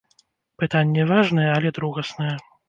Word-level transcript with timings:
Пытанне 0.61 1.05
важнае, 1.11 1.45
але 1.59 1.73
другаснае. 1.77 2.33